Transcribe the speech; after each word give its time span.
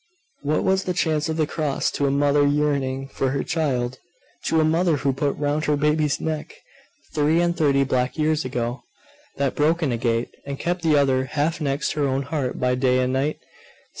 What 0.41 0.63
was 0.63 0.85
the 0.85 0.95
chance 0.95 1.29
of 1.29 1.37
the 1.37 1.45
cross 1.45 1.91
to 1.91 2.07
a 2.07 2.09
mother 2.09 2.43
yearning 2.43 3.09
for 3.09 3.29
her 3.29 3.43
child? 3.43 3.99
to 4.45 4.59
a 4.59 4.63
mother 4.65 4.97
who 4.97 5.13
put 5.13 5.37
round 5.37 5.65
her 5.65 5.77
baby's 5.77 6.19
neck, 6.19 6.55
three 7.13 7.39
and 7.39 7.55
thirty 7.55 7.83
black 7.83 8.17
years 8.17 8.43
ago, 8.43 8.81
that 9.37 9.53
broken 9.53 9.91
agate, 9.91 10.31
and 10.43 10.57
kept 10.57 10.81
the 10.81 10.97
other 10.97 11.25
half 11.25 11.61
next 11.61 11.91
her 11.91 12.07
own 12.07 12.23
heart 12.23 12.59
by 12.59 12.73
day 12.73 12.97
and 12.97 13.13
night? 13.13 13.37